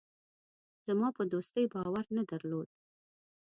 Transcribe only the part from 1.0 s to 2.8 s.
په دوستۍ باور نه درلود.